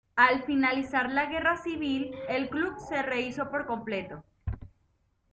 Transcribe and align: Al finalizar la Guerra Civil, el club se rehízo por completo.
Al 0.15 0.41
finalizar 0.45 1.11
la 1.11 1.27
Guerra 1.27 1.57
Civil, 1.57 2.15
el 2.27 2.49
club 2.49 2.73
se 2.89 3.03
rehízo 3.03 3.51
por 3.51 3.67
completo. 3.67 4.23